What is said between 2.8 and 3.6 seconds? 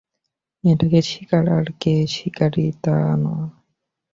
তা নয়।